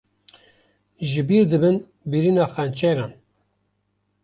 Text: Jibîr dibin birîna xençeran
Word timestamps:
Jibîr 1.09 1.43
dibin 1.51 1.77
birîna 2.09 2.45
xençeran 2.53 3.13